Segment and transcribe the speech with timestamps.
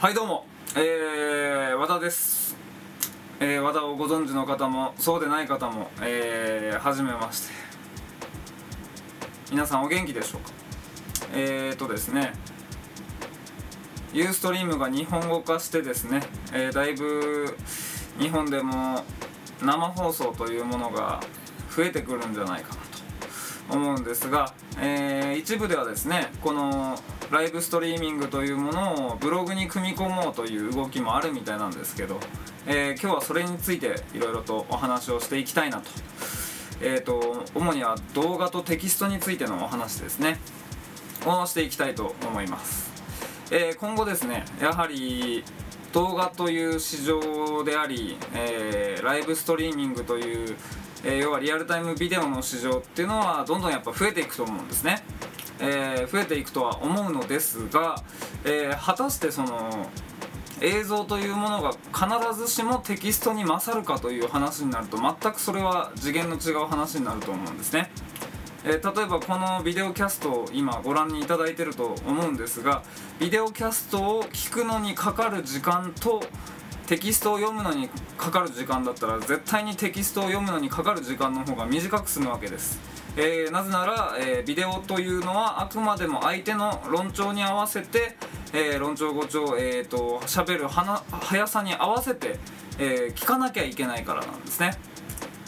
[0.00, 0.46] はいどうも。
[0.76, 2.56] えー、和田です。
[3.38, 7.52] えー、和田をご存知の方もそうでない方もえー、はじめまして。
[9.50, 10.52] 皆さんお元気でしょうか？
[11.34, 12.32] えーとですね。
[14.14, 16.22] ユーストリームが日本語化してですね、
[16.54, 17.54] えー、だいぶ
[18.18, 19.04] 日本でも
[19.62, 21.20] 生放送というものが
[21.76, 22.80] 増えてくるんじゃないかな
[23.68, 26.98] と思うんですが、えー、一部ではですねこの
[27.30, 32.18] ライブストリーミングというものをブログに組み込もうという動きもあるみたいなんですけど、
[32.66, 35.90] えー、今日はそれについていろいろとお話をしていきたいなと,、
[36.80, 40.38] えーと、主には動画とテキストについてのお話ですね。
[41.26, 42.90] をしていきたいと思います、
[43.50, 45.44] えー、今後ですねやはり
[45.92, 50.56] 動画という市場であり、えー、ライブストリーミングという、
[51.04, 55.02] えー、要はリアルタイムビデオの市場っていうのはどんどんやっぱ増えていくと思うんですね。
[55.60, 58.02] えー、増えていくとは思うのですが、
[58.44, 59.88] えー、果たしてその
[60.60, 67.90] 映像というものが必ずしもテキストに勝るかという話になると全くそれは次元の違う話になると思うんですね。
[68.64, 72.82] えー、例えばこのビデオキャストを今ご覧にいただいてると思うんですが
[73.18, 76.22] ビデオキャストを聞くのにかかる時間と
[76.86, 77.88] テキストを読むのに
[78.18, 82.78] かかる時間だったら絶対にテキストを読むのにかかる時間の方が短く済むわけです
[83.16, 88.16] えー、なぜなら、えー、ビデオというのはあくまでも相手の論調に合わせて、
[88.52, 92.38] えー、論調語調、えーと、喋る速さに合わせて、
[92.78, 94.72] え聞かなきゃいけないからなんですね。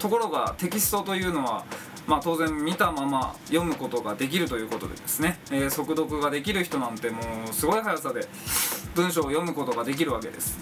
[0.00, 1.64] ところがテキストというのは
[2.10, 8.26] まあ、当然見たまま読むことができるということでですね、えー、速読ができる人なんてもうすごい速さで
[8.96, 10.58] 文章を読むことができるわけです。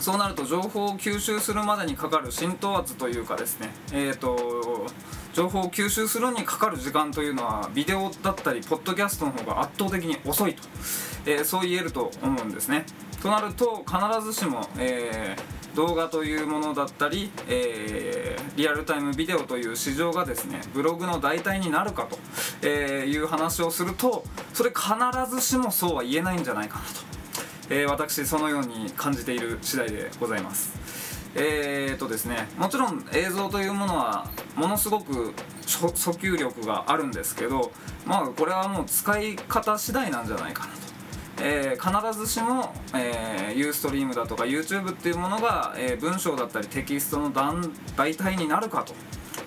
[0.00, 3.70] そうなると情報を吸収するまでにかかる浸透圧というかですね。
[3.92, 4.86] えっ、と
[5.36, 10.62] 情報を吸収するにかかる時間というのはビデオだったりポッドキャストの方が圧倒的に遅いと、
[11.26, 12.86] えー、そう言えると思うんですね。
[13.22, 22.16] となると必ずしも、えー、動画というものだったり、えー、リアルタイムビデオという市場がですねブログの代替になるかと、
[22.62, 24.94] えいう話をするとそれ必
[25.34, 26.90] ずしもそうは言えないんじゃないかなと、
[27.68, 30.85] え私そのように感じている次第でございます。
[31.38, 35.34] えーとですね、もちろん映像というものはものすごく
[35.66, 37.72] 訴求力があるんですけど、
[38.06, 40.86] まあ、これはもう使い方次第なんじゃないかなと。
[41.38, 48.94] えー、必ずしも、えー、ユーストリームだとか YouTube っていうものが、えー、文章だったりテキストの代替になるかと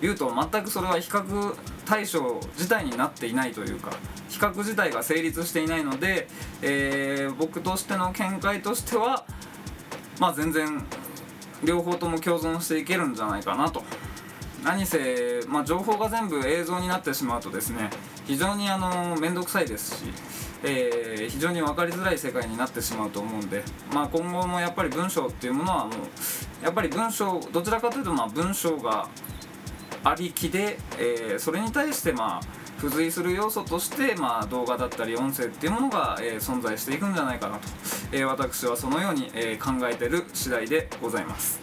[0.06, 1.54] いうと全くそれは比較
[1.86, 3.90] 対象自体になっていないというか
[4.28, 6.28] 比較自体が成立していないので、
[6.62, 9.24] えー、僕としての見解としては
[10.20, 10.84] まあ全然
[11.64, 13.82] 両方とも共存していけるんじゃないかなと。
[14.64, 17.88] 何せ、まあ、情報が全部映像になってしまうとですね
[18.26, 20.04] 非常にあの面倒くさいですし、
[20.62, 23.62] えー、非常に分かりづらい世界になってしまうと思うんで、
[23.92, 29.08] まあ、今後もやっぱり文章っていうものはもうやっぱり文章どちらかというとまあ文章が
[30.04, 37.68] ありきで、えー、それに対してまあ付随する要素として、まあ、動画だったり音声っていうものが、えー、存在していくんじゃないかなと、
[38.10, 41.60] えー、私はそのように、えー、考えてる次第でございます。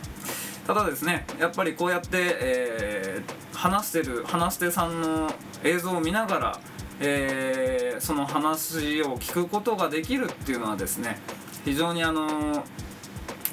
[0.68, 2.10] ただですねやっぱりこうやって、
[2.42, 3.22] え
[3.54, 5.32] 話してる話し手さんの
[5.64, 6.60] 映像を見ながら、
[7.00, 11.22] えその話を聞くことができるっていうのはですね
[11.64, 12.66] 非常にあの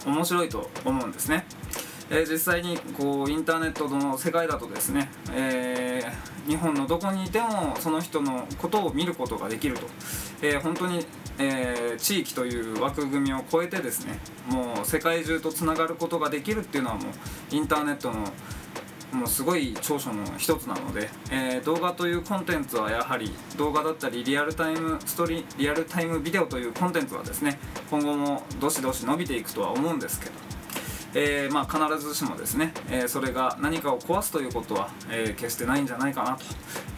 [0.05, 1.47] 面白いと思うんですね。
[2.11, 9.87] え、実際にこうインターネットの世界だとですね、えー、日本のどこにいてもその人のことを見ることができると、
[10.43, 11.07] えー、本当に、
[11.37, 17.07] え地域という枠組みを超えてですねもう世界中とつながることができるっていうのはもう
[17.51, 18.21] インターネットの
[19.13, 27.59] もうすごい長所の一つなので、え動画というコンテンツはやはり動画だったりリアルタイムストリリアルタイムビデオというコンテンツはですね
[27.91, 30.55] 今後もどしどし伸びていくとは思うんですけど。
[31.15, 36.45] えー、まあ、必ずしもですね、え、それが何かを壊すということは、え、決してないんじゃないかなと、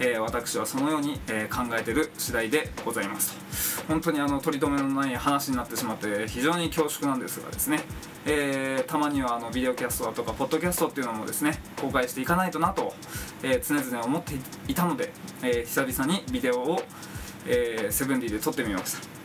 [0.01, 3.35] え私はそのように、え考えてる次第でございます
[3.81, 3.87] と。
[3.89, 7.81] 本当にあの取り留めのない話になってしまって非常に恐縮なんですがですね、
[8.25, 12.95] えたまにはあのビデオキャストだとかポッドキャストっていうのもですね公開していかないとなと、
[13.43, 14.35] え常々思って
[14.69, 15.12] いたので、
[15.43, 16.83] え久々にビデオを、
[17.47, 19.16] えセブンディで撮ってみました。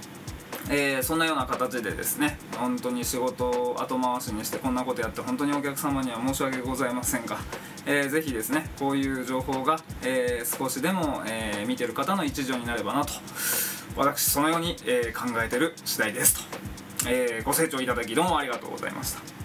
[0.70, 7.38] えー、そんなような形でですね本当に仕事を後回しにしてこんなことやって本当にお客様には申し訳ございませんが、
[7.86, 13.14] えー、ぜひですねこういう情報が、えー、少しでも、えー、見てる方の一助になればなと
[13.96, 16.48] 私そのように、え、考えてる次第です
[17.04, 19.41] と、え、ご清聴いただきどうもありがとうございました。